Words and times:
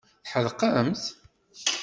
Tḥedqemt? 0.23 1.03